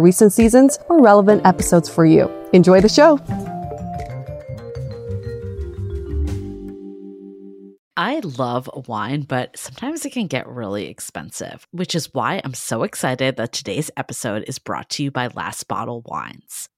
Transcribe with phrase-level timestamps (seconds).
[0.00, 2.30] recent seasons or relevant episodes for you.
[2.52, 3.18] Enjoy the show.
[7.98, 12.84] I love wine, but sometimes it can get really expensive, which is why I'm so
[12.84, 16.68] excited that today's episode is brought to you by Last Bottle Wines.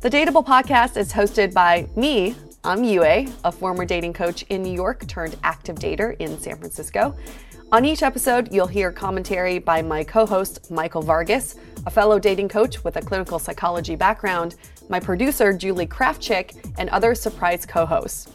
[0.00, 2.34] The Dateable podcast is hosted by me.
[2.64, 3.02] I'm Yue,
[3.44, 7.14] a former dating coach in New York turned active dater in San Francisco.
[7.70, 12.48] On each episode, you'll hear commentary by my co host, Michael Vargas, a fellow dating
[12.48, 14.56] coach with a clinical psychology background,
[14.88, 18.28] my producer, Julie Krafchick, and other surprise co hosts.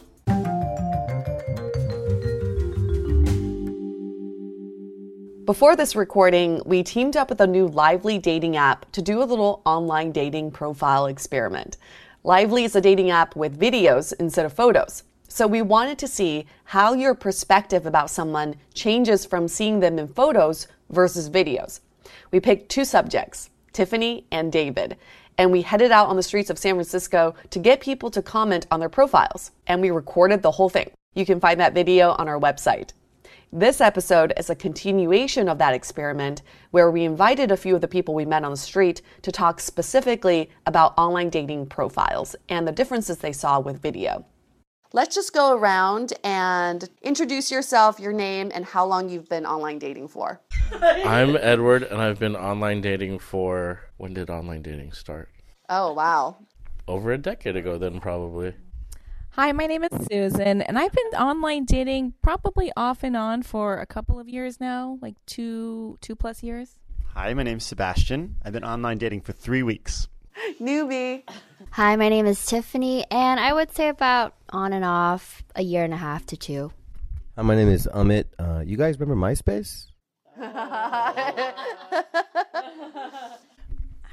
[5.46, 9.30] Before this recording, we teamed up with a new Lively dating app to do a
[9.30, 11.76] little online dating profile experiment.
[12.24, 15.04] Lively is a dating app with videos instead of photos.
[15.28, 20.08] So we wanted to see how your perspective about someone changes from seeing them in
[20.08, 21.78] photos versus videos.
[22.32, 24.96] We picked two subjects, Tiffany and David,
[25.38, 28.66] and we headed out on the streets of San Francisco to get people to comment
[28.72, 29.52] on their profiles.
[29.68, 30.90] And we recorded the whole thing.
[31.14, 32.90] You can find that video on our website.
[33.58, 36.42] This episode is a continuation of that experiment
[36.72, 39.60] where we invited a few of the people we met on the street to talk
[39.60, 44.26] specifically about online dating profiles and the differences they saw with video.
[44.92, 49.78] Let's just go around and introduce yourself, your name, and how long you've been online
[49.78, 50.38] dating for.
[50.82, 53.80] I'm Edward, and I've been online dating for.
[53.96, 55.30] When did online dating start?
[55.70, 56.36] Oh, wow.
[56.86, 58.52] Over a decade ago, then, probably.
[59.36, 63.76] Hi, my name is Susan, and I've been online dating probably off and on for
[63.76, 66.78] a couple of years now, like two two plus years.
[67.12, 68.36] Hi, my name's Sebastian.
[68.42, 70.08] I've been online dating for three weeks.
[70.58, 71.24] Newbie.
[71.72, 75.84] Hi, my name is Tiffany, and I would say about on and off a year
[75.84, 76.72] and a half to two.
[77.36, 78.24] Hi, my name is Amit.
[78.38, 79.88] Uh, you guys remember MySpace?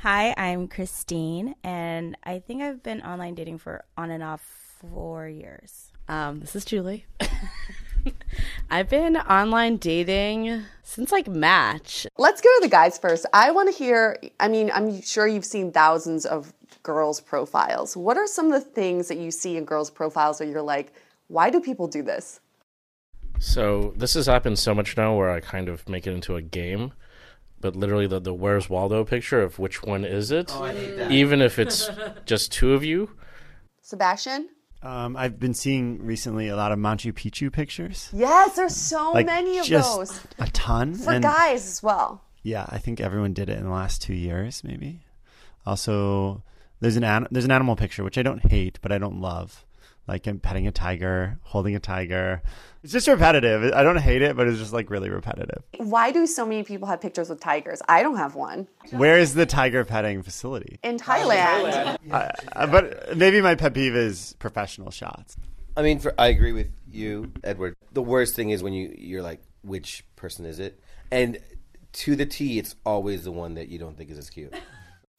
[0.01, 5.27] Hi, I'm Christine, and I think I've been online dating for on and off four
[5.27, 5.91] years.
[6.07, 7.05] Um, this is Julie.
[8.69, 12.05] I've been online dating since like Match.
[12.17, 13.25] Let's go to the guys first.
[13.33, 17.95] I want to hear, I mean, I'm sure you've seen thousands of girls' profiles.
[17.95, 20.93] What are some of the things that you see in girls' profiles where you're like,
[21.27, 22.41] why do people do this?
[23.39, 26.41] So this has happened so much now where I kind of make it into a
[26.41, 26.93] game.
[27.61, 30.53] But literally the, the Where's Waldo picture of which one is it?
[31.09, 31.89] Even if it's
[32.25, 33.11] just two of you.
[33.81, 34.49] Sebastian?
[34.83, 38.09] Um, I've been seeing recently a lot of Machu Picchu pictures.
[38.13, 40.19] Yes, there's so Like, many of just those.
[40.39, 40.95] A ton.
[40.95, 42.21] For and guys as well.
[42.43, 44.99] yeah, I think everyone did it in the last two years, maybe.
[45.65, 46.43] Also,
[46.81, 49.63] there's an an- there's an animal picture which I don't hate, but I don't love.
[50.07, 52.41] Like I'm petting a tiger, holding a tiger.
[52.83, 53.71] It's just repetitive.
[53.73, 55.63] I don't hate it, but it's just like really repetitive.
[55.77, 57.81] Why do so many people have pictures with tigers?
[57.87, 58.67] I don't have one.
[58.91, 60.79] Where is the tiger petting facility?
[60.83, 61.97] In Thailand.
[62.11, 65.37] I, I, but maybe my pet peeve is professional shots.
[65.77, 67.75] I mean, for, I agree with you, Edward.
[67.93, 70.79] The worst thing is when you you're like, which person is it?
[71.11, 71.39] And
[71.93, 74.53] to the T, it's always the one that you don't think is as cute.
[74.53, 74.59] I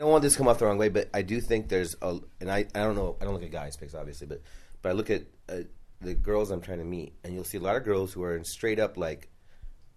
[0.01, 2.19] don't want this to come off the wrong way, but I do think there's a,
[2.41, 4.43] and I, I don't know, I don't look at guys' pics obviously, but
[4.85, 5.61] but I look at uh,
[6.03, 8.37] the girls I'm trying to meet, and you'll see a lot of girls who are
[8.37, 9.31] in straight up like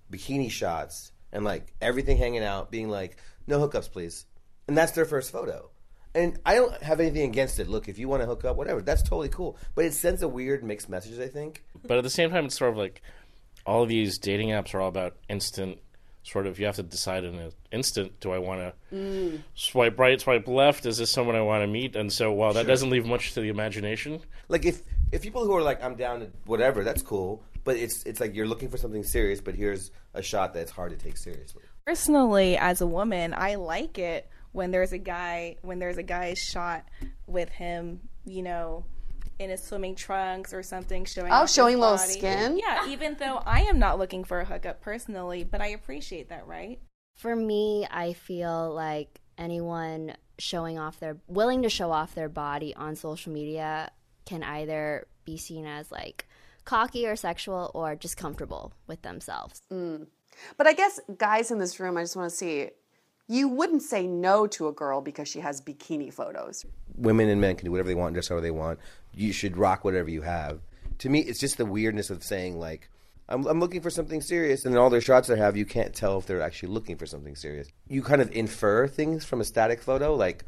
[0.09, 3.17] bikini shots and like everything hanging out, being like,
[3.47, 4.25] no hookups, please,
[4.65, 5.69] and that's their first photo.
[6.15, 7.67] And I don't have anything against it.
[7.67, 9.57] Look, if you want to hook up, whatever, that's totally cool.
[9.75, 11.65] But it sends a weird mixed message, I think.
[11.85, 13.01] But at the same time, it's sort of like
[13.65, 15.79] all of these dating apps are all about instant.
[16.27, 19.41] Sort of, you have to decide in an instant: do I want to mm.
[19.55, 20.85] swipe right, swipe left?
[20.85, 21.95] Is this someone I want to meet?
[21.95, 24.19] And so, while that doesn't leave much to the imagination,
[24.49, 24.81] Like if
[25.13, 27.43] if people who are like, I'm down to whatever, that's cool.
[27.63, 30.91] But it's it's like you're looking for something serious, but here's a shot that's hard
[30.91, 31.63] to take seriously.
[31.85, 36.33] Personally, as a woman, I like it when there's a guy when there's a guy
[36.33, 36.83] shot
[37.25, 38.83] with him, you know,
[39.39, 42.57] in his swimming trunks or something showing Oh, showing little skin?
[42.57, 46.47] Yeah, even though I am not looking for a hookup personally, but I appreciate that,
[46.47, 46.79] right?
[47.15, 52.75] For me, I feel like anyone showing off their willing to show off their body
[52.75, 53.91] on social media
[54.25, 56.27] can either be seen as like
[56.65, 59.61] cocky or sexual or just comfortable with themselves.
[59.71, 60.07] Mm.
[60.57, 62.69] But I guess, guys in this room, I just want to see
[63.27, 66.65] you wouldn't say no to a girl because she has bikini photos.
[66.95, 68.79] Women and men can do whatever they want, dress however they want.
[69.17, 70.61] You should rock whatever you have.
[70.99, 72.89] To me, it's just the weirdness of saying like,
[73.29, 75.93] I'm, I'm looking for something serious, and then all their shots they have, you can't
[75.93, 77.67] tell if they're actually looking for something serious.
[77.89, 80.45] You kind of infer things from a static photo, like,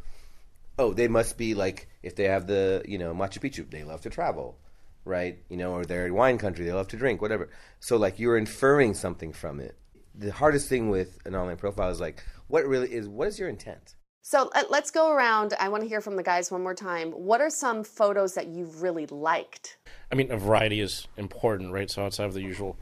[0.78, 4.02] oh, they must be like if they have the you know Machu Picchu, they love
[4.02, 4.58] to travel,
[5.04, 5.40] right?
[5.50, 7.50] You know, or they're in wine country, they love to drink, whatever.
[7.80, 9.76] So like you're inferring something from it.
[10.16, 13.50] The hardest thing with an online profile is like, what really is what is your
[13.50, 13.96] intent?
[14.30, 15.56] So uh, let's go around.
[15.60, 17.14] I want to hear from the guys one more time.
[17.14, 19.78] What are some photos that you've really liked?
[20.12, 21.90] I mean, a variety is important, right?
[21.90, 22.78] So outside of the usual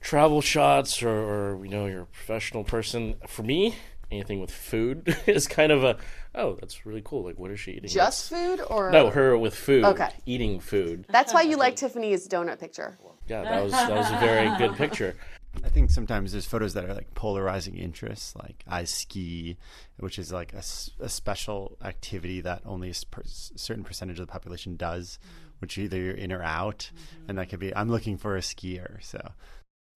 [0.00, 3.16] travel shots or, or you know, you're a professional person.
[3.28, 3.74] For me,
[4.10, 5.98] anything with food is kind of a
[6.34, 7.22] oh, that's really cool.
[7.24, 7.90] Like, what is she eating?
[7.90, 9.84] Just food or no, her with food.
[9.84, 10.08] Okay.
[10.24, 11.04] eating food.
[11.10, 12.96] That's why you like Tiffany's donut picture.
[13.28, 15.16] Yeah, that was that was a very good picture.
[15.64, 19.56] I think sometimes there's photos that are like polarizing interests, like I ski,
[19.98, 24.76] which is like a special activity that only a per- certain percentage of the population
[24.76, 25.54] does, mm-hmm.
[25.60, 27.30] which either you're in or out, mm-hmm.
[27.30, 29.02] and that could be I'm looking for a skier.
[29.02, 29.32] So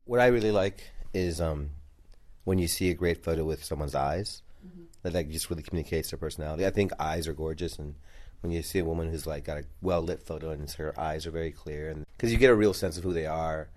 [0.04, 1.70] What I really like is um,
[2.44, 4.84] when you see a great photo with someone's eyes, mm-hmm.
[5.02, 6.66] that like just really communicates their personality.
[6.66, 7.94] I think eyes are gorgeous, and
[8.40, 11.26] when you see a woman who's like got a well lit photo and her eyes
[11.26, 13.68] are very clear, and because you get a real sense of who they are,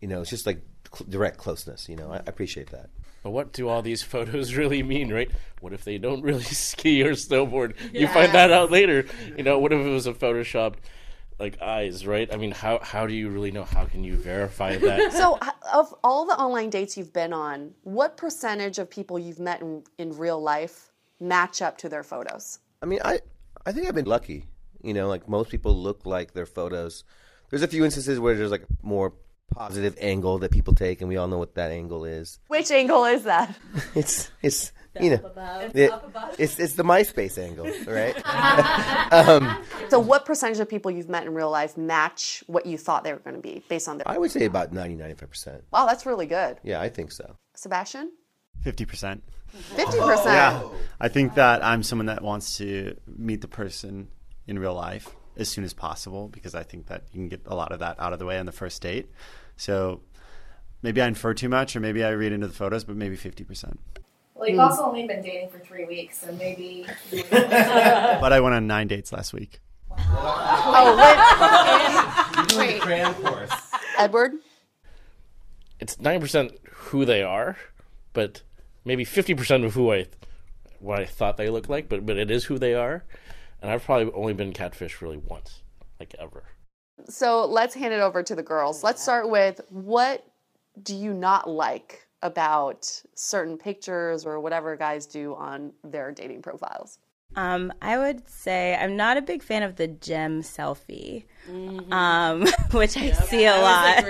[0.00, 0.60] you know, it's just like
[0.94, 1.88] cl- direct closeness.
[1.88, 2.90] You know, I, I appreciate that.
[3.22, 5.30] But what do all these photos really mean, right?
[5.60, 7.74] What if they don't really ski or snowboard?
[7.92, 9.06] You find that out later.
[9.36, 10.76] You know, what if it was a photoshopped
[11.38, 12.32] like eyes, right?
[12.32, 13.64] I mean, how how do you really know?
[13.64, 15.12] How can you verify that?
[15.12, 15.38] So,
[15.72, 19.84] of all the online dates you've been on, what percentage of people you've met in,
[19.98, 22.58] in real life match up to their photos?
[22.82, 23.20] I mean, I
[23.66, 24.46] I think I've been lucky.
[24.82, 27.04] You know, like most people look like their photos.
[27.50, 29.14] There's a few instances where there's like more
[29.54, 32.38] positive angle that people take, and we all know what that angle is.
[32.48, 33.54] Which angle is that?
[33.94, 35.32] It's it's you know
[35.74, 35.92] it-
[36.38, 38.16] it's it's the MySpace angle, right?
[39.12, 43.04] um, So, what percentage of people you've met in real life match what you thought
[43.04, 44.08] they were going to be based on their?
[44.08, 45.64] I would say about 90 95 percent.
[45.72, 46.58] Wow, that's really good.
[46.62, 47.36] Yeah, I think so.
[47.54, 48.12] Sebastian?
[48.60, 49.22] fifty percent.
[49.76, 50.26] Fifty percent.
[50.26, 50.62] Yeah,
[51.00, 54.08] I think that I'm someone that wants to meet the person
[54.46, 57.54] in real life as soon as possible because I think that you can get a
[57.54, 59.08] lot of that out of the way on the first date.
[59.56, 60.00] So
[60.82, 63.44] maybe I infer too much, or maybe I read into the photos, but maybe fifty
[63.44, 63.80] percent.
[64.34, 64.64] Well, you've hmm.
[64.64, 66.86] also only been dating for three weeks, so maybe.
[67.30, 69.60] But I went on nine dates last week.
[69.90, 70.96] Oh,
[72.56, 73.50] wait, Cram course.
[73.96, 74.32] Edward.
[75.80, 77.56] It's ninety percent who they are,
[78.12, 78.42] but
[78.84, 80.06] maybe fifty percent of who I
[80.80, 81.88] what I thought they looked like.
[81.88, 83.04] But but it is who they are,
[83.62, 85.62] and I've probably only been catfish really once,
[85.98, 86.44] like ever.
[87.08, 88.82] So let's hand it over to the girls.
[88.82, 90.24] Let's start with what
[90.82, 96.98] do you not like about certain pictures or whatever guys do on their dating profiles?
[97.36, 102.96] Um, I would say I'm not a big fan of the gem selfie, um, which
[102.96, 104.04] I see a lot.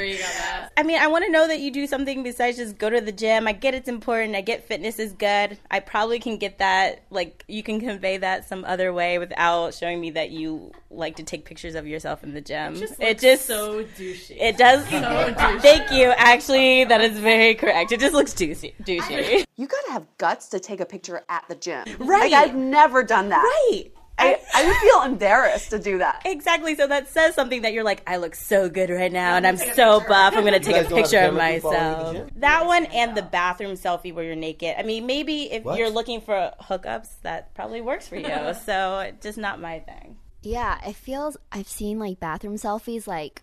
[0.77, 3.13] I mean, I want to know that you do something besides just go to the
[3.13, 3.49] gym.
[3.49, 4.37] I get it's important.
[4.37, 5.59] I get fitness is good.
[5.71, 7.03] I probably can get that.
[7.11, 11.23] Like, you can convey that some other way without showing me that you like to
[11.23, 12.77] take pictures of yourself in the gym.
[12.99, 14.37] It just, so douchey.
[14.39, 14.85] it does.
[15.63, 16.13] Thank you.
[16.17, 17.93] Actually, that is very correct.
[17.93, 18.75] It just looks douchey.
[18.83, 19.45] douchey.
[19.57, 21.85] You gotta have guts to take a picture at the gym.
[21.99, 22.31] Right.
[22.31, 23.43] Like I've never done that.
[23.43, 23.91] right.
[24.19, 26.23] I, I would feel embarrassed to do that.
[26.25, 26.75] Exactly.
[26.75, 29.57] So that says something that you're like, I look so good right now, and I'm
[29.57, 30.35] so buff.
[30.37, 32.31] I'm gonna take a guys don't have picture of camera people following myself.
[32.37, 34.75] That one and the bathroom selfie where you're naked.
[34.79, 35.79] I mean, maybe if What?
[35.79, 38.29] you're looking for hookups, that probably works for you.
[38.67, 40.17] so just not my thing.
[40.43, 41.37] Yeah, it feels.
[41.53, 43.43] I've seen like bathroom selfies like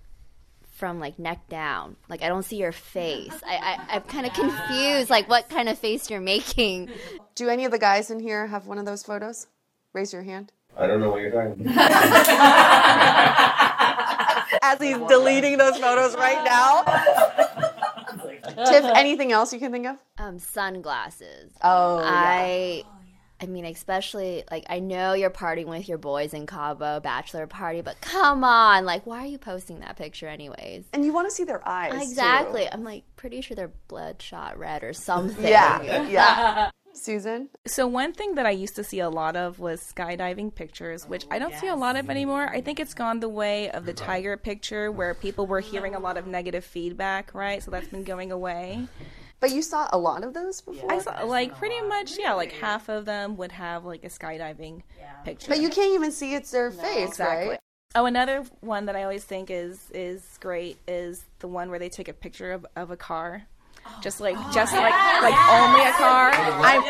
[0.72, 1.96] from like neck down.
[2.10, 3.34] Like I don't see your face.
[3.46, 5.10] I, I I'm kind of confused.
[5.10, 6.90] Like what kind of face you're making.
[7.36, 9.48] Do any of the guys in here have one of those photos?
[9.94, 10.52] Raise your hand.
[10.78, 11.76] I don't know what you're talking about.
[14.62, 16.84] As he's deleting those photos right now.
[18.66, 19.98] Tiff, anything else you can think of?
[20.18, 21.52] Um, sunglasses.
[21.64, 22.84] Oh, I.
[23.42, 27.82] I mean, especially like I know you're partying with your boys in Cabo, bachelor party,
[27.82, 30.86] but come on, like, why are you posting that picture anyways?
[30.94, 31.92] And you want to see their eyes.
[31.92, 32.00] too.
[32.02, 32.66] Exactly.
[32.72, 35.46] I'm like pretty sure they're bloodshot red or something.
[35.46, 36.70] Yeah, yeah.
[36.96, 37.50] Susan?
[37.68, 41.26] So one thing that I used to see a lot of was skydiving pictures, which
[41.26, 42.50] oh, I don't see a lot of anymore.
[42.50, 46.00] I think it's gone the way of the tiger picture where people were hearing a
[46.00, 47.62] lot of negative feedback, right?
[47.62, 48.88] So that's been going away.
[49.40, 50.92] But you saw a lot of those before?
[50.92, 54.82] I saw like pretty much yeah, like half of them would have like a skydiving
[55.24, 55.50] picture.
[55.50, 57.50] But you can't even see it's their face, Exactly.
[57.50, 57.60] right?
[57.94, 61.90] Oh, another one that I always think is is great is the one where they
[61.90, 63.44] take a picture of, of a car.
[64.02, 66.32] Just like oh, just like like only a car.
[66.32, 66.82] I'm,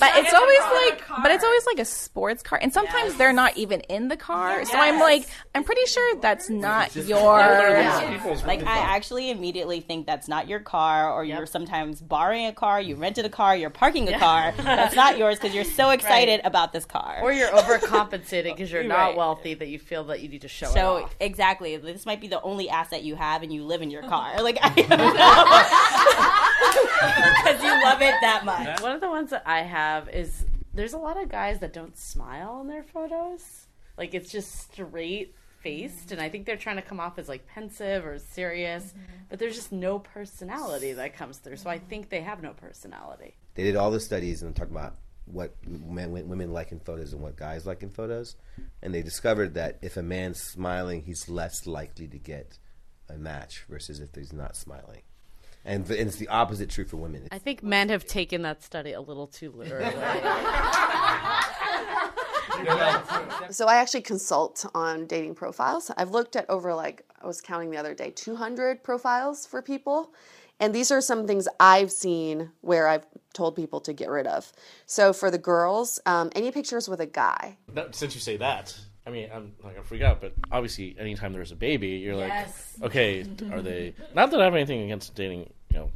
[0.00, 2.58] but it's always like but it's always like a sports car.
[2.62, 4.64] And sometimes they're not even in the car.
[4.64, 7.38] So I'm like I'm pretty sure that's not your
[8.46, 12.80] Like I actually immediately think that's not your car, or you're sometimes borrowing a car,
[12.80, 14.54] you rented a car, you're parking a car.
[14.56, 17.18] That's not yours because you're so excited about this car.
[17.22, 19.16] Or you're overcompensating because you're not Right.
[19.16, 21.14] wealthy that you feel that you need to show it so off.
[21.20, 24.30] exactly, this might be the only asset you have, and you live in your car.
[24.44, 24.70] Like I
[27.44, 28.80] because you love it that much.
[28.80, 31.96] One of the ones that I have is there's a lot of guys that don't
[31.96, 33.66] smile in their photos.
[33.96, 37.46] Like it's just straight faced, and I think they're trying to come off as like
[37.46, 39.00] pensive or serious, mm-hmm.
[39.30, 41.56] but there's just no personality that comes through.
[41.56, 41.86] So I mm-hmm.
[41.86, 43.34] think they have no personality.
[43.54, 47.22] They did all the studies and talked about what men, women like in photos and
[47.22, 48.36] what guys like in photos,
[48.82, 52.58] and they discovered that if a man's smiling, he's less likely to get
[53.08, 55.02] a match versus if he's not smiling.
[55.64, 57.28] And, and it's the opposite true for women.
[57.32, 59.94] I think men have taken that study a little too literally.
[63.50, 65.90] So I actually consult on dating profiles.
[65.96, 70.12] I've looked at over like I was counting the other day, 200 profiles for people.
[70.60, 74.52] And these are some things I've seen where I've told people to get rid of.
[74.86, 77.58] So for the girls, um, any pictures with a guy.
[77.72, 81.32] That, since you say that, I mean, I'm not gonna freak out, but obviously, anytime
[81.32, 82.48] there's a baby, you're like,
[82.82, 83.94] okay, are they?
[84.14, 85.90] Not that I have anything against dating, you know,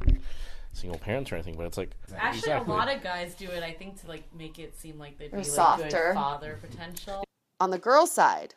[0.73, 2.73] single parents or anything, but it's like Actually, exactly.
[2.73, 3.63] a lot of guys do it.
[3.63, 5.89] I think to like make it seem like they'd be like softer.
[5.89, 7.23] good father potential.
[7.59, 8.53] On the girl side,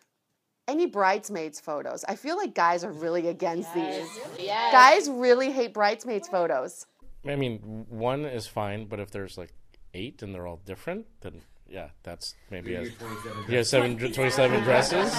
[0.69, 2.05] any bridesmaids photos.
[2.09, 4.07] I feel like guys are really against these.
[4.47, 6.87] Guys really hate bridesmaids photos.
[7.27, 9.55] I mean, one is fine, but if there's like
[9.95, 11.43] eight and they're all different, then
[11.73, 12.85] yeah, that's maybe a,
[13.49, 15.17] yeah, seven, 27 dresses.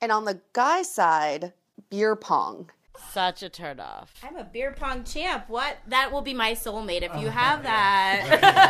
[0.00, 1.52] And on the guy side,
[1.90, 2.70] beer pong.
[3.12, 4.12] Such a turn off.
[4.22, 5.44] I'm a beer pong champ.
[5.48, 5.78] What?
[5.86, 8.66] That will be my soulmate if you have that.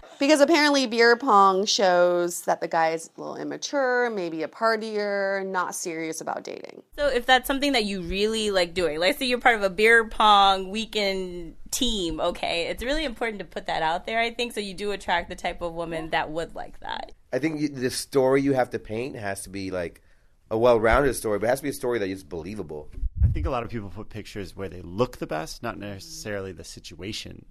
[0.20, 5.46] Because apparently beer pong shows that the guy is a little immature, maybe a partier,
[5.46, 6.82] not serious about dating.
[6.94, 9.70] so if that's something that you really like doing, let's say you're part of a
[9.70, 12.66] beer pong weekend team, okay?
[12.66, 15.34] It's really important to put that out there, I think, so you do attract the
[15.34, 17.12] type of woman that would like that.
[17.32, 20.02] I think you, the story you have to paint has to be like
[20.50, 22.90] a well-rounded story, but it has to be a story that is believable.
[23.22, 26.52] I think a lot of people put pictures where they look the best, not necessarily
[26.52, 27.44] the situation.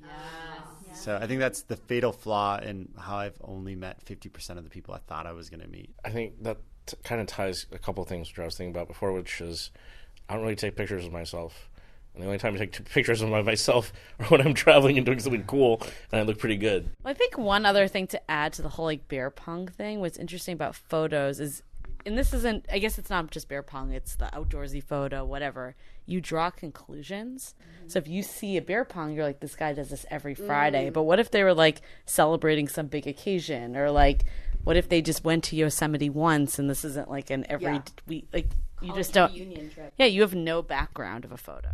[0.93, 4.69] So I think that's the fatal flaw in how I've only met 50% of the
[4.69, 5.91] people I thought I was going to meet.
[6.03, 6.57] I think that
[7.03, 9.71] kind of ties a couple of things which I was thinking about before, which is
[10.27, 11.68] I don't really take pictures of myself.
[12.19, 15.19] And the only time I take pictures of myself are when I'm traveling and doing
[15.19, 16.89] something cool and I look pretty good.
[17.01, 20.01] Well, I think one other thing to add to the whole like beer pong thing,
[20.01, 21.63] what's interesting about photos is,
[22.05, 25.75] and this isn't, I guess it's not just beer pong, it's the outdoorsy photo, whatever.
[26.05, 27.55] You draw conclusions.
[27.87, 30.89] So if you see a beer pong, you're like, this guy does this every Friday.
[30.89, 34.25] But what if they were like celebrating some big occasion or like,
[34.65, 37.81] what if they just went to Yosemite once and this isn't like an every Yeah.
[38.07, 38.49] week, like,
[38.81, 39.33] you just don't.
[39.97, 41.69] Yeah, you have no background of a photo.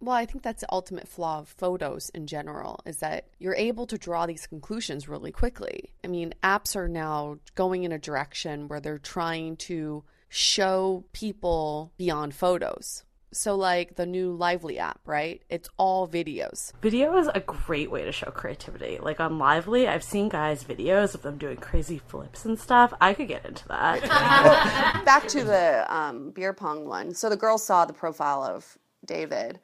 [0.00, 3.86] Well, I think that's the ultimate flaw of photos in general is that you're able
[3.86, 5.92] to draw these conclusions really quickly.
[6.04, 11.92] I mean, apps are now going in a direction where they're trying to show people
[11.96, 13.04] beyond photos.
[13.32, 15.42] So, like the new Lively app, right?
[15.50, 16.72] It's all videos.
[16.80, 18.98] Video is a great way to show creativity.
[18.98, 22.94] Like on Lively, I've seen guys' videos of them doing crazy flips and stuff.
[23.00, 24.02] I could get into that.
[25.04, 27.14] Back to the um, beer pong one.
[27.14, 29.60] So the girl saw the profile of David,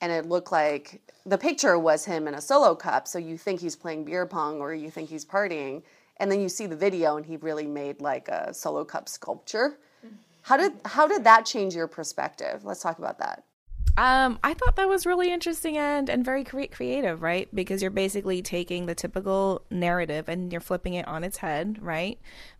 [0.00, 3.08] and it looked like the picture was him in a solo cup.
[3.08, 5.82] So you think he's playing beer pong or you think he's partying,
[6.18, 9.78] and then you see the video, and he really made like a solo cup sculpture.
[10.42, 12.64] How did how did that change your perspective?
[12.64, 13.44] Let's talk about that.
[13.96, 17.48] Um, I thought that was really interesting and and very cre- creative, right?
[17.54, 22.18] Because you're basically taking the typical narrative and you're flipping it on its head, right?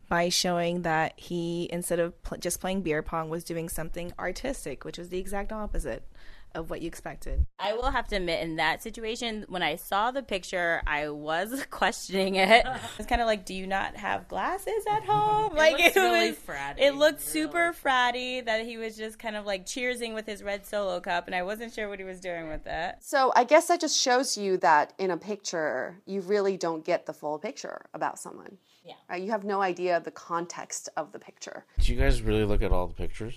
[0.08, 4.84] By showing that he, instead of pl- just playing beer pong, was doing something artistic,
[4.84, 6.04] which was the exact opposite
[6.54, 7.46] of what you expected.
[7.58, 11.64] I will have to admit, in that situation, when I saw the picture, I was
[11.70, 12.66] questioning it.
[12.98, 15.54] It's kind of like, do you not have glasses at home?
[15.54, 19.44] like looks really was, fratty, It looked super fratty that he was just kind of
[19.44, 22.48] like cheersing with his red solo cup, and I wasn't sure what he was doing
[22.48, 22.96] with it.
[23.00, 27.06] So I guess that just shows you that in a picture, you really don't get
[27.06, 28.58] the full picture about someone.
[28.84, 28.94] Yeah.
[29.08, 29.22] Right?
[29.22, 31.64] You have no idea of the context of the picture.
[31.80, 33.34] Do you guys really look at all the pictures?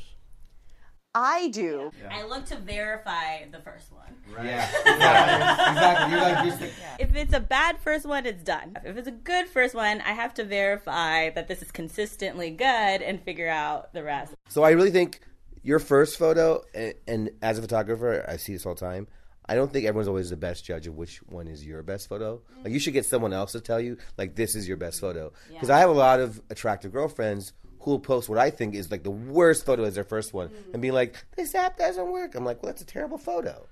[1.18, 1.92] I do.
[2.12, 4.46] I look to verify the first one.
[4.46, 6.12] Yeah, exactly.
[6.12, 8.78] You're like just the, If it's a bad first one, it's done.
[8.86, 12.66] If it's a good first one, I have to verify that this is consistently good
[13.02, 14.36] and figure out the rest.
[14.50, 15.22] So I really think
[15.64, 19.08] your first photo, and, and as a photographer, I see this all the time.
[19.50, 22.42] I don't think everyone's always the best judge of which one is your best photo.
[22.64, 25.32] Like you should get someone else to tell you, like this is your best photo.
[25.48, 27.54] Because I have a lot of attractive girlfriends
[27.88, 30.50] who will post what I think is like the worst photo as their first one,
[30.50, 30.74] mm-hmm.
[30.74, 33.66] and be like, "This app doesn't work." I'm like, "Well, that's a terrible photo."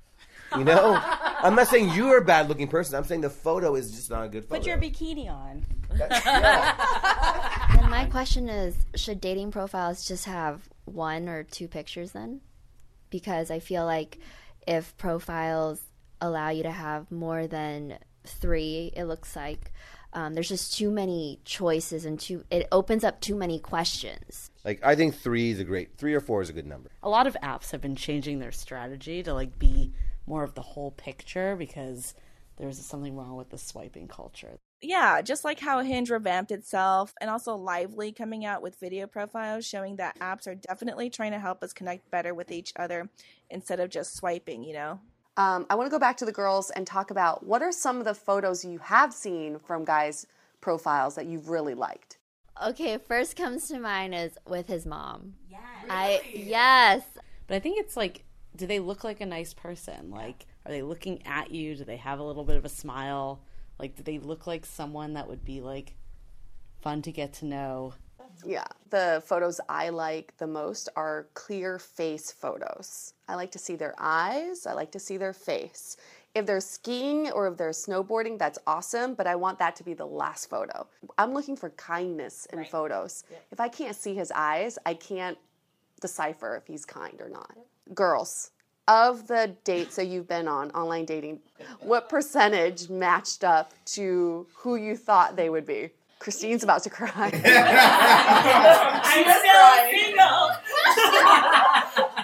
[0.55, 2.95] You know, I'm not saying you're a bad looking person.
[2.95, 4.61] I'm saying the photo is just not a good photo.
[4.61, 5.65] Put your bikini on.
[7.77, 12.39] And my question is should dating profiles just have one or two pictures then?
[13.09, 14.17] Because I feel like
[14.65, 15.81] if profiles
[16.21, 19.73] allow you to have more than three, it looks like
[20.15, 24.49] um, there's just too many choices and too it opens up too many questions.
[24.63, 26.89] Like I think three is a great three or four is a good number.
[27.03, 29.91] a lot of apps have been changing their strategy to like be
[30.25, 32.15] more of the whole picture because
[32.57, 34.57] there's something wrong with the swiping culture.
[34.81, 39.65] Yeah, just like how Hinge revamped itself, and also Lively coming out with video profiles
[39.65, 43.09] showing that apps are definitely trying to help us connect better with each other
[43.49, 44.99] instead of just swiping, you know?
[45.37, 47.97] Um, I want to go back to the girls and talk about what are some
[47.97, 50.25] of the photos you have seen from guys'
[50.61, 52.17] profiles that you've really liked.
[52.63, 55.33] Okay, first comes to mind is with his mom.
[55.49, 55.61] Yes.
[55.89, 57.03] I yes.
[57.47, 58.23] But I think it's like,
[58.55, 60.09] do they look like a nice person?
[60.09, 61.75] Like, are they looking at you?
[61.75, 63.41] Do they have a little bit of a smile?
[63.77, 65.95] Like, do they look like someone that would be like
[66.81, 67.93] fun to get to know?
[68.43, 73.13] Yeah, the photos I like the most are clear face photos.
[73.27, 75.97] I like to see their eyes, I like to see their face.
[76.33, 79.93] If they're skiing or if they're snowboarding, that's awesome, but I want that to be
[79.93, 80.85] the last photo.
[81.17, 83.23] I'm looking for kindness in photos.
[83.51, 85.37] If I can't see his eyes, I can't
[86.01, 87.55] decipher if he's kind or not.
[87.93, 88.51] Girls,
[88.87, 91.39] of the dates that you've been on, online dating,
[91.79, 95.89] what percentage matched up to who you thought they would be?
[96.19, 97.09] Christine's about to cry.
[99.03, 100.49] I'm still single.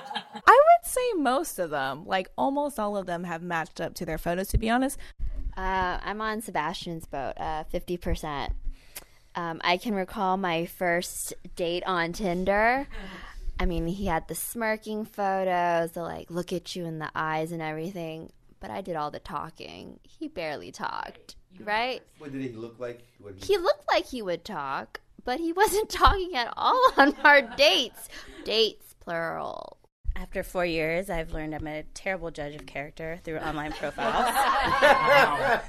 [0.47, 4.06] I would say most of them, like almost all of them, have matched up to
[4.06, 4.97] their photos, to be honest.
[5.58, 8.51] Uh, I'm on Sebastian's boat, uh, 50%.
[9.36, 12.88] Um, I can recall my first date on Tinder.
[13.60, 17.51] I mean, he had the smirking photos, the like, look at you in the eyes
[17.51, 18.32] and everything.
[18.60, 19.99] but I did all the talking.
[20.04, 22.01] He barely talked, right?
[22.17, 23.05] What did he look like?
[23.19, 27.41] What He looked like he would talk, but he wasn't talking at all on our
[27.41, 28.09] dates.
[28.43, 29.77] Dates, plural.
[30.15, 34.29] After four years, I've learned I'm a terrible judge of character through online profiles.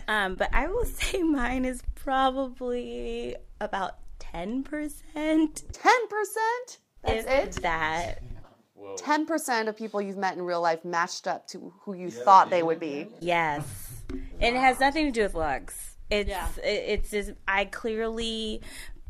[0.09, 4.65] um, but I will say mine is probably about 10%.
[5.15, 5.63] 10%?
[7.05, 7.63] That's if it?
[7.63, 8.23] That.
[8.97, 12.63] 10% of people you've met in real life matched up to who you thought they
[12.63, 13.07] would be.
[13.21, 13.92] Yes.
[14.41, 15.97] And it has nothing to do with looks.
[16.11, 18.61] It's it, it's just I clearly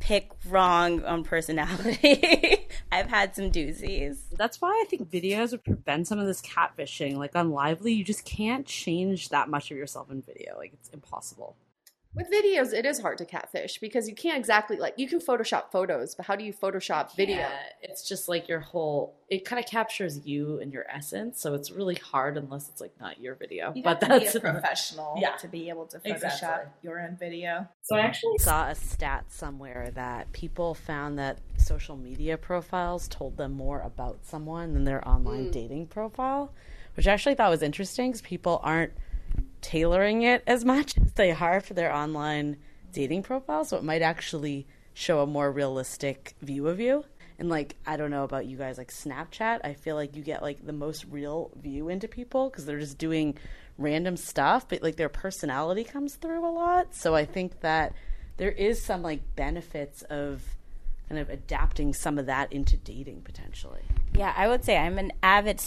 [0.02, 2.66] pick wrong on personality.
[2.92, 4.18] I've had some doozies.
[4.32, 7.16] That's why I think videos would prevent some of this catfishing.
[7.16, 10.56] Like on Lively, you just can't change that much of yourself in video.
[10.56, 11.56] Like it's impossible.
[12.14, 15.70] With videos, it is hard to catfish because you can't exactly like you can Photoshop
[15.72, 17.36] photos, but how do you Photoshop video?
[17.36, 19.16] Yeah, it's just like your whole.
[19.30, 22.92] It kind of captures you and your essence, so it's really hard unless it's like
[23.00, 23.72] not your video.
[23.74, 25.36] You but have to that's be a professional Yeah.
[25.36, 26.70] to be able to Photoshop Exactly.
[26.82, 27.66] your own video.
[27.80, 33.38] So I actually saw a stat somewhere that people found that social media profiles told
[33.38, 35.52] them more about someone than their online mm.
[35.52, 36.52] dating profile,
[36.94, 38.92] which I actually thought was interesting because people aren't
[39.62, 42.58] tailoring it as much as they are for their online
[42.92, 43.64] dating profile.
[43.64, 47.04] So it might actually show a more realistic view of you.
[47.38, 50.42] And like, I don't know about you guys, like Snapchat, I feel like you get
[50.42, 53.36] like the most real view into people because they're just doing
[53.78, 56.94] random stuff, but like their personality comes through a lot.
[56.94, 57.94] So I think that
[58.36, 60.42] there is some like benefits of
[61.08, 63.82] kind of adapting some of that into dating potentially.
[64.14, 65.58] Yeah, I would say I'm an avid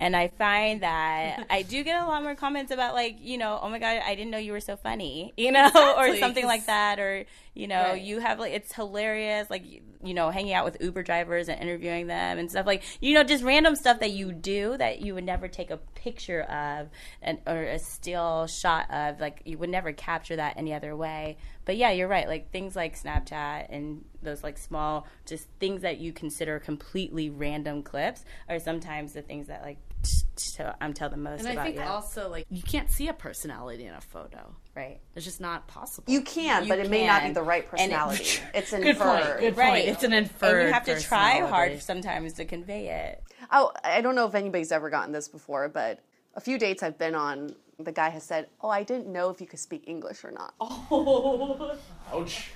[0.00, 3.58] And I find that I do get a lot more comments about like, you know,
[3.62, 6.66] oh my god, I didn't know you were so funny, you know, or something like
[6.66, 8.02] that, or you know, Right.
[8.02, 9.64] you have like it's hilarious, like
[10.02, 13.22] you- know, hanging out with Uber drivers and interviewing them and stuff like, you know,
[13.24, 16.88] just random stuff that you do that you would never take a picture of
[17.22, 21.36] and or a still shot of, like you would never capture that any other way.
[21.64, 25.98] But yeah, you're right, like things like Snapchat and those like small just things that
[25.98, 31.08] you consider completely random clips are sometimes the things that like t- t- I'm tell
[31.08, 31.82] the most And I about think you.
[31.82, 34.54] also like you can't see a personality in a photo.
[34.74, 35.00] right.
[35.14, 36.12] It's just not possible.
[36.12, 38.40] You can, You but it may not be the right And it- personality.
[38.54, 39.20] it's Good point.
[39.20, 39.40] inferred.
[39.40, 39.68] Good Right.
[39.70, 39.88] point.
[39.88, 40.58] It's an inferred.
[40.60, 43.22] and you have to try hard sometimes to convey it.
[43.52, 46.00] Oh, I don't know if anybody's ever gotten this before, but
[46.34, 49.40] a few dates I've been on, the guy has said, "Oh, I didn't know if
[49.40, 51.76] you could speak English or not," oh.
[52.12, 52.50] Ouch.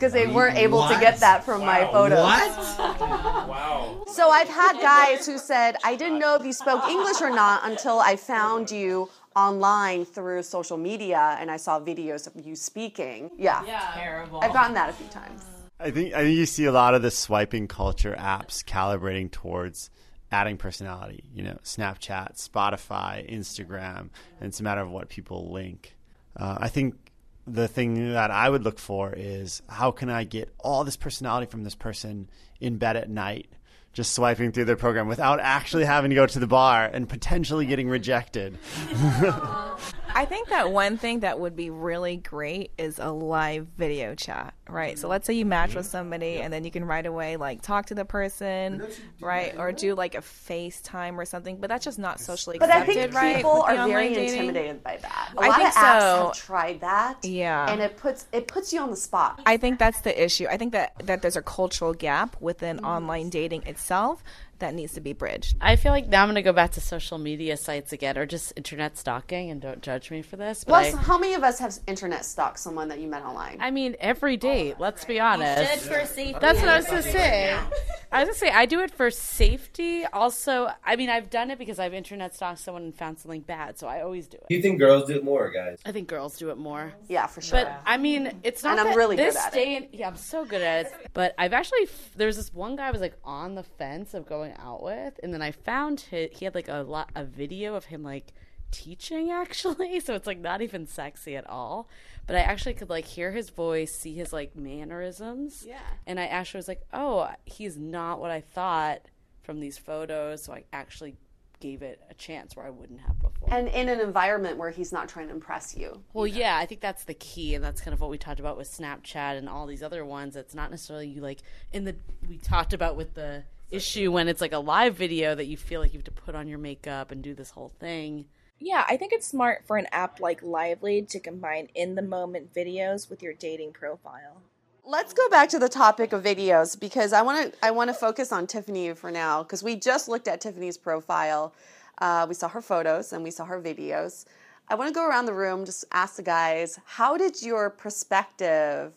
[0.00, 2.18] Because they weren't able to get that from my photos.
[2.18, 3.00] What?
[3.46, 4.04] Wow.
[4.06, 7.68] So I've had guys who said, "I didn't know if you spoke English or not
[7.68, 13.30] until I found you online through social media and I saw videos of you speaking."
[13.36, 13.62] Yeah,
[13.94, 14.40] Terrible.
[14.42, 15.44] I've gotten that a few times.
[15.78, 19.90] I think I think you see a lot of the swiping culture apps calibrating towards
[20.32, 21.24] adding personality.
[21.34, 24.08] You know, Snapchat, Spotify, Instagram,
[24.40, 25.96] and it's a matter of what people link.
[26.36, 27.09] Uh, I think
[27.52, 31.46] the thing that I would look for is how can I get all this personality
[31.50, 32.28] from this person
[32.60, 33.48] in bed at night,
[33.92, 37.66] just swiping through their program without actually having to go to the bar and potentially
[37.66, 38.58] getting rejected.
[40.14, 44.54] I think that one thing that would be really great is a live video chat,
[44.68, 44.98] right?
[44.98, 47.86] So let's say you match with somebody and then you can right away like talk
[47.86, 48.86] to the person,
[49.20, 49.54] right?
[49.58, 52.94] Or do like a FaceTime or something, but that's just not socially But I accepted,
[52.94, 53.36] think right?
[53.36, 54.40] people with are very dating?
[54.40, 55.32] intimidated by that.
[55.36, 56.26] A I lot think of apps so.
[56.26, 57.24] have tried that.
[57.24, 57.70] Yeah.
[57.70, 59.40] And it puts it puts you on the spot.
[59.46, 60.46] I think that's the issue.
[60.50, 62.86] I think that that there's a cultural gap within mm-hmm.
[62.86, 64.22] online dating itself
[64.60, 65.56] that needs to be bridged.
[65.60, 68.26] I feel like now I'm going to go back to social media sites again, or
[68.26, 70.64] just internet stalking, and don't judge me for this.
[70.64, 73.58] But Well, I, how many of us have internet stalked someone that you met online?
[73.60, 74.76] I mean, every date.
[74.78, 75.82] Let's be honest.
[75.82, 76.36] for safety.
[76.40, 77.58] That's what I was gonna say.
[78.12, 80.04] I was gonna say I do it for safety.
[80.04, 83.78] Also, I mean, I've done it because I've internet stalked someone and found something bad,
[83.78, 84.54] so I always do Do it.
[84.56, 85.78] you think girls do it more, guys?
[85.84, 86.92] I think girls do it more.
[87.08, 87.62] yeah, for sure.
[87.64, 88.72] But I mean, it's not.
[88.72, 89.56] And I'm that really good this at it.
[89.56, 89.88] day.
[89.92, 90.92] yeah, I'm so good at it.
[91.12, 94.54] But I've actually there's this one guy I was like on the fence of going
[94.58, 97.84] out with, and then I found he, he had like a lot a video of
[97.86, 98.32] him like
[98.72, 101.88] teaching actually, so it's like not even sexy at all.
[102.30, 105.64] But I actually could like hear his voice, see his like mannerisms.
[105.66, 105.80] Yeah.
[106.06, 109.00] And I actually was like, oh, he's not what I thought
[109.42, 110.44] from these photos.
[110.44, 111.16] So I actually
[111.58, 113.52] gave it a chance where I wouldn't have before.
[113.52, 116.02] and in an environment where he's not trying to impress you.
[116.12, 118.56] Well, yeah, I think that's the key, and that's kind of what we talked about
[118.56, 120.36] with Snapchat and all these other ones.
[120.36, 121.40] It's not necessarily you like
[121.72, 121.96] in the
[122.28, 125.80] we talked about with the issue when it's like a live video that you feel
[125.80, 128.26] like you have to put on your makeup and do this whole thing.
[128.60, 132.54] Yeah, I think it's smart for an app like Lively to combine in the moment
[132.54, 134.42] videos with your dating profile.
[134.84, 137.94] Let's go back to the topic of videos because I want to I want to
[137.94, 141.54] focus on Tiffany for now because we just looked at Tiffany's profile.
[141.98, 144.26] Uh, we saw her photos and we saw her videos.
[144.68, 148.92] I want to go around the room, just ask the guys, how did your perspective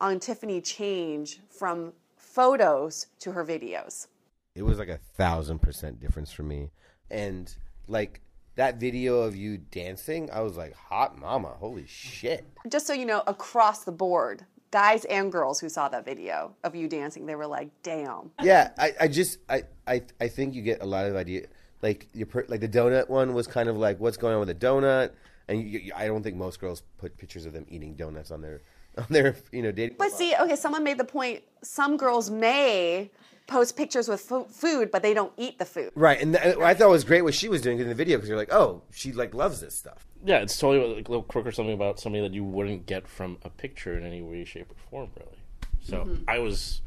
[0.00, 4.06] on Tiffany change from photos to her videos?
[4.54, 6.70] It was like a thousand percent difference for me.
[7.10, 7.54] And
[7.86, 8.20] like
[8.60, 12.46] that video of you dancing, I was like, hot mama, holy shit.
[12.68, 16.74] Just so you know, across the board, guys and girls who saw that video of
[16.74, 18.32] you dancing, they were like, damn.
[18.42, 21.46] Yeah, I, I just I, I I think you get a lot of idea
[21.80, 24.50] like your per, like the donut one was kind of like what's going on with
[24.50, 25.12] a donut,
[25.48, 28.42] and you, you, I don't think most girls put pictures of them eating donuts on
[28.42, 28.60] their
[28.98, 29.96] on their you know dating.
[29.98, 31.44] But see, okay, someone made the point.
[31.62, 33.10] Some girls may
[33.50, 35.90] post pictures with fo- food, but they don't eat the food.
[35.94, 38.16] Right, and th- I thought it was great what she was doing in the video
[38.16, 40.06] because you're like, oh, she like loves this stuff.
[40.24, 43.08] Yeah, it's totally like a little crook or something about something that you wouldn't get
[43.08, 45.38] from a picture in any way, shape, or form, really.
[45.82, 46.80] So I was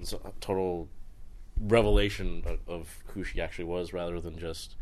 [0.00, 0.88] was a total
[1.60, 4.74] revelation of, of who she actually was, rather than just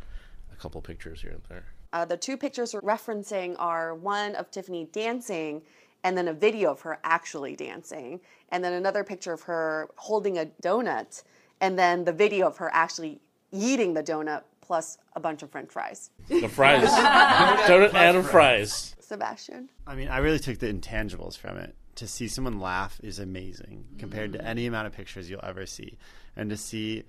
[0.50, 1.66] a couple pictures here and there.
[1.92, 5.60] Uh, the two pictures we're referencing are one of Tiffany dancing
[6.04, 10.38] and then a video of her actually dancing, and then another picture of her holding
[10.38, 11.22] a donut,
[11.60, 13.20] and then the video of her actually
[13.52, 16.10] eating the donut plus a bunch of french fries.
[16.28, 16.88] The fries,
[17.68, 18.96] donut and fries.
[19.00, 19.68] Sebastian?
[19.86, 21.74] I mean, I really took the intangibles from it.
[21.96, 24.46] To see someone laugh is amazing compared to mm.
[24.46, 25.98] any amount of pictures you'll ever see.
[26.34, 27.04] And to see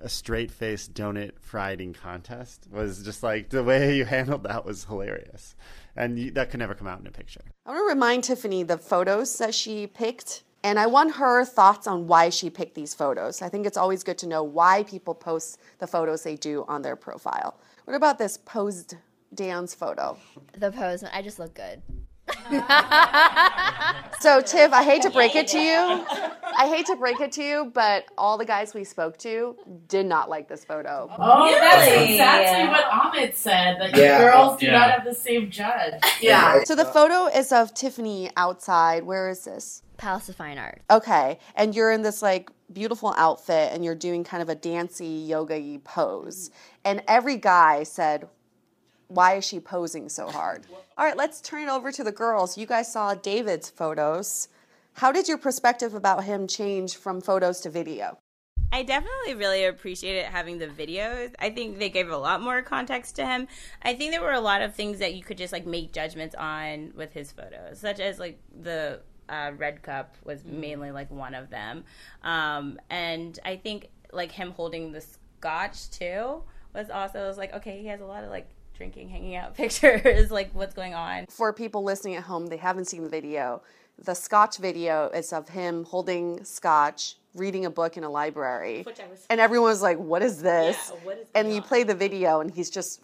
[0.00, 4.64] a straight faced donut fry eating contest was just like the way you handled that
[4.64, 5.54] was hilarious.
[5.96, 7.42] And you, that could never come out in a picture.
[7.66, 11.86] I want to remind Tiffany the photos that she picked, and I want her thoughts
[11.86, 13.42] on why she picked these photos.
[13.42, 16.82] I think it's always good to know why people post the photos they do on
[16.82, 17.58] their profile.
[17.84, 18.96] What about this posed
[19.34, 20.16] dance photo?
[20.56, 21.82] The pose, I just look good.
[24.20, 26.04] So, Tiv, I hate to break it to you.
[26.58, 29.56] I hate to break it to you, but all the guys we spoke to
[29.88, 31.08] did not like this photo.
[31.18, 33.80] Oh, that's exactly what Ahmed said.
[33.80, 34.18] That Yeah.
[34.18, 34.72] girls do Yeah.
[34.72, 35.94] not have the same judge.
[36.20, 36.62] Yeah.
[36.64, 39.04] So the photo is of Tiffany outside.
[39.04, 39.82] Where is this?
[39.96, 40.82] Palace of Fine Art.
[40.90, 45.06] Okay, and you're in this like beautiful outfit and you're doing kind of a dancey
[45.06, 46.50] yoga-y pose.
[46.84, 48.28] And every guy said,
[49.10, 50.68] Why is she posing so hard?
[50.96, 52.56] All right, let's turn it over to the girls.
[52.56, 54.46] You guys saw David's photos.
[54.92, 58.18] How did your perspective about him change from photos to video?
[58.70, 61.34] I definitely really appreciated having the videos.
[61.40, 63.48] I think they gave a lot more context to him.
[63.82, 66.36] I think there were a lot of things that you could just like make judgments
[66.36, 71.34] on with his photos, such as like the uh, red cup was mainly like one
[71.34, 71.82] of them,
[72.22, 77.80] um, and I think like him holding the scotch too was also was like okay,
[77.80, 78.48] he has a lot of like
[78.80, 81.26] drinking, hanging out pictures, like what's going on.
[81.28, 83.62] For people listening at home, they haven't seen the video.
[84.02, 88.86] The Scotch video is of him holding Scotch, reading a book in a library.
[89.28, 90.92] And everyone was like, What is this?
[91.34, 93.02] and you play the video and he's just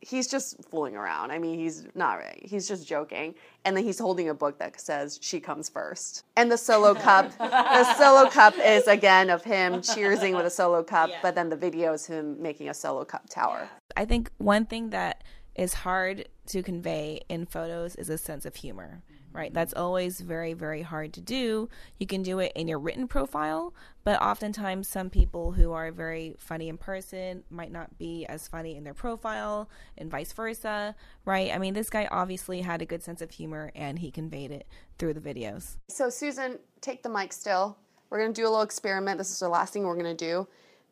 [0.00, 1.30] he's just fooling around.
[1.30, 2.40] I mean, he's not right.
[2.44, 3.34] He's just joking.
[3.64, 6.24] And then he's holding a book that says she comes first.
[6.36, 10.82] And the solo cup, the solo cup is again of him cheersing with a solo
[10.82, 13.68] cup, but then the video is him making a solo cup tower.
[13.96, 18.54] I think one thing that is hard to convey in photos is a sense of
[18.54, 19.52] humor, right?
[19.52, 21.68] That's always very, very hard to do.
[21.98, 26.34] You can do it in your written profile, but oftentimes some people who are very
[26.38, 31.52] funny in person might not be as funny in their profile, and vice versa, right?
[31.54, 34.66] I mean, this guy obviously had a good sense of humor and he conveyed it
[34.98, 35.76] through the videos.
[35.88, 37.76] So, Susan, take the mic still.
[38.10, 39.18] We're going to do a little experiment.
[39.18, 40.48] This is the last thing we're going to do.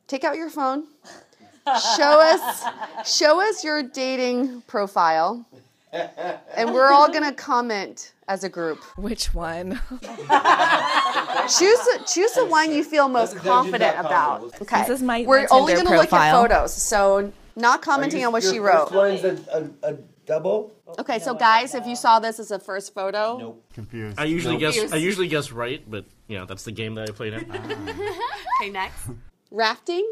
[0.07, 0.87] Take out your phone.
[1.97, 2.65] Show us
[3.05, 5.45] show us your dating profile.
[6.57, 8.83] And we're all going to comment as a group.
[8.97, 9.81] Which one?
[10.01, 14.43] Choose the, choose the one you feel most confident about.
[14.63, 14.81] Okay.
[14.81, 16.75] This is my- We're my only going to look at photos.
[16.75, 18.91] So, not commenting on what she wrote.
[18.93, 19.39] One's a,
[19.83, 20.73] a, a double.
[20.99, 24.19] Okay, so guys, if you saw this as a first photo, nope, Confused.
[24.19, 24.95] I usually guess Confused.
[24.95, 27.47] I usually guess right, but you know that's the game that I played in.
[27.51, 28.61] Ah.
[28.63, 29.11] okay, next.
[29.51, 30.09] Rafting?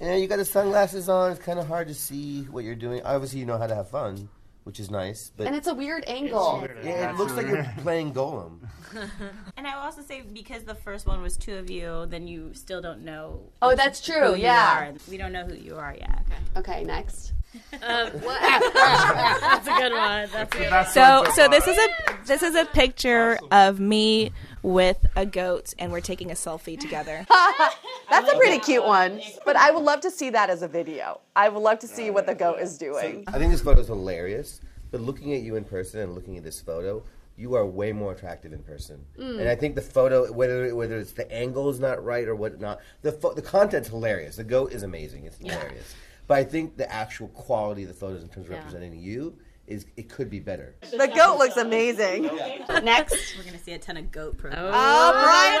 [0.00, 1.32] Yeah, you got the sunglasses on.
[1.32, 3.02] It's kind of hard to see what you're doing.
[3.04, 4.28] Obviously, you know how to have fun,
[4.66, 5.30] which is nice.
[5.36, 6.66] But And it's a weird angle.
[6.82, 8.58] yeah, it looks like you're playing Gollum.
[9.56, 12.50] And I will also say because the first one was two of you, then you
[12.52, 13.40] still don't know.
[13.62, 14.34] Oh, that's true.
[14.34, 14.92] Yeah.
[15.08, 16.24] We don't know who you are yet.
[16.56, 17.32] Okay, next.
[17.72, 17.80] Um,
[18.22, 20.28] That's a good one.
[20.32, 21.88] That's a good So, so this is a
[22.26, 27.26] this is a picture of me with a goat, and we're taking a selfie together.
[28.10, 29.20] That's a pretty cute one.
[29.44, 31.20] But I would love to see that as a video.
[31.34, 33.24] I would love to see what the goat is doing.
[33.28, 34.60] I think this photo is hilarious.
[34.90, 37.02] But looking at you in person and looking at this photo,
[37.36, 39.04] you are way more attractive in person.
[39.18, 39.40] Mm.
[39.40, 42.80] And I think the photo, whether whether it's the angle is not right or whatnot,
[43.02, 44.36] the fo- the content's hilarious.
[44.36, 45.26] The goat is amazing.
[45.26, 45.94] It's hilarious.
[46.26, 49.36] But I think the actual quality of the photos in terms of representing you
[49.66, 50.76] is it could be better.
[50.80, 52.22] The goat looks amazing.
[52.82, 53.36] Next.
[53.36, 54.72] We're gonna see a ton of goat profiles.
[54.74, 55.56] Oh, oh Brian.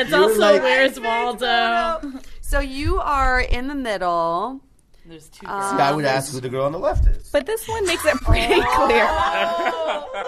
[0.00, 2.20] It's You're also like- Where's Waldo?
[2.40, 4.60] So you are in the middle.
[5.08, 7.30] There's two See, I would ask who the girl on the left is.
[7.30, 8.86] But this one makes it pretty oh.
[8.86, 9.06] clear.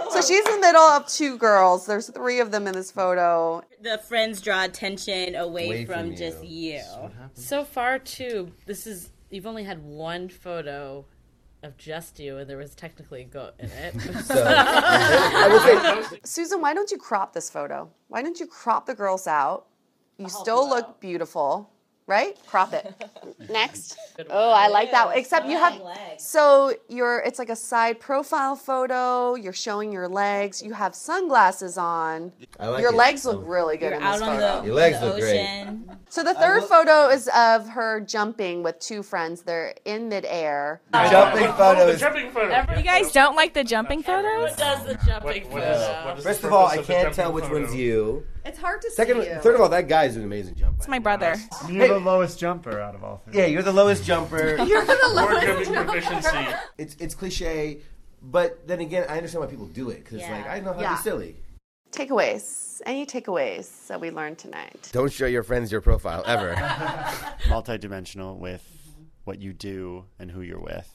[0.21, 1.87] So she's in the middle of two girls.
[1.87, 3.63] There's three of them in this photo.
[3.81, 6.17] The friends draw attention away, Away from, from you.
[6.17, 6.81] just you.
[7.35, 11.05] So far, too, this is you've only had one photo
[11.63, 13.95] of just you, and there was technically a goat in it.
[14.25, 15.49] So, I
[16.03, 17.89] would say Susan, why don't you crop this photo?
[18.09, 19.67] Why don't you crop the girls out?
[20.19, 21.71] You still look beautiful,
[22.09, 22.37] right?
[22.47, 22.93] Crop it.
[23.51, 23.97] Next.
[24.31, 25.17] Oh, I like that.
[25.17, 25.81] Except you have
[26.19, 29.37] so you're it's like a side profile photo.
[29.37, 30.61] You're showing your legs.
[30.63, 32.33] You have sunglasses on.
[32.59, 32.97] I like your it.
[32.97, 33.47] legs look oh.
[33.47, 34.61] really good You're in out this on photo.
[34.61, 35.41] the, Your legs the look great.
[35.41, 35.91] ocean.
[36.09, 39.43] So the third photo is of her jumping with two friends.
[39.43, 40.81] They're in midair.
[40.93, 42.01] jumping The photos.
[42.01, 42.65] jumping photo.
[42.77, 44.57] You guys don't like the jumping photos?
[44.57, 46.05] does the What- jumping photo?
[46.07, 47.61] what is First of all, I can't tell which photo?
[47.61, 48.27] one's you.
[48.49, 49.37] It's hard to Second, see you.
[49.41, 50.77] third of all, that guy's an amazing jumper.
[50.79, 51.37] It's my brother.
[51.71, 53.39] You're the lowest jumper out of all three.
[53.39, 54.57] Yeah, you're the lowest jumper.
[54.65, 55.47] You're the Or lowest.
[55.71, 56.55] jumping proficiency.
[56.79, 57.81] it's it's cliche,
[58.23, 60.33] but then again, I understand why people do it because Yeah.
[60.37, 60.91] like I know how Yeah.
[60.91, 61.37] to be silly.
[61.93, 62.81] Takeaways.
[62.87, 64.89] Any takeaways that we learned tonight?
[64.93, 66.55] Don't show your friends your profile ever.
[67.49, 68.63] Multidimensional with
[69.25, 70.89] what you do and who you're with.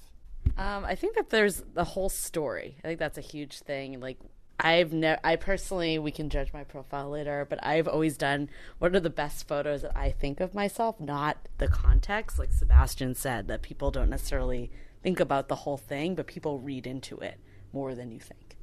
[0.58, 2.78] Um, I think that there's the whole story.
[2.84, 4.00] I think that's a huge thing.
[4.00, 4.18] Like
[4.60, 8.96] I've never, I personally, we can judge my profile later, but I've always done what
[8.96, 12.40] are the best photos that I think of myself, not the context.
[12.40, 16.88] Like Sebastian said, that people don't necessarily think about the whole thing, but people read
[16.88, 17.40] into it
[17.74, 18.58] more than you think.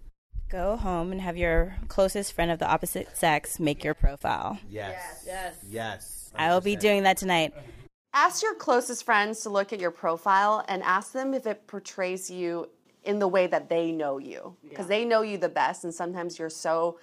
[0.48, 4.58] Go home and have your closest friend of the opposite sex make your profile.
[4.68, 5.24] yes.
[5.26, 5.56] Yes.
[5.68, 6.32] Yes.
[6.34, 7.52] I will be doing that tonight.
[8.12, 12.28] Ask your closest friends to look at your profile and ask them if it portrays
[12.28, 12.68] you
[13.04, 14.56] in the way that they know you.
[14.68, 16.98] Because they know you the best, and sometimes you're so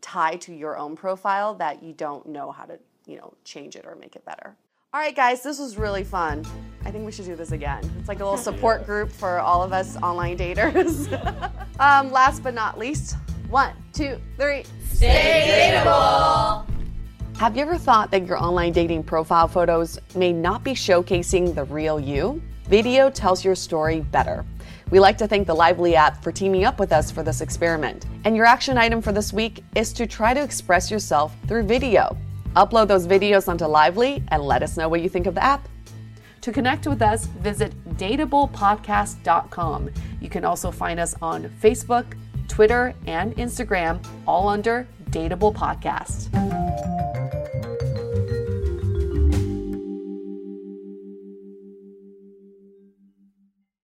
[0.00, 3.84] tied to your own profile that you don't know how to, you know, change it
[3.86, 4.56] or make it better.
[4.94, 6.44] All right, guys, this was really fun.
[6.84, 7.90] I think we should do this again.
[7.98, 11.10] It's like a little support group for all of us online daters.
[11.80, 13.16] um, last but not least,
[13.48, 14.64] one, two, three.
[17.38, 21.64] Have you ever thought that your online dating profile photos may not be showcasing the
[21.64, 22.42] real you?
[22.68, 24.44] Video tells your story better.
[24.92, 28.04] We like to thank the Lively app for teaming up with us for this experiment.
[28.26, 32.14] And your action item for this week is to try to express yourself through video.
[32.56, 35.66] Upload those videos onto Lively and let us know what you think of the app.
[36.42, 39.90] To connect with us, visit dateablepodcast.com.
[40.20, 42.04] You can also find us on Facebook,
[42.48, 46.28] Twitter, and Instagram, all under Dateable Podcast.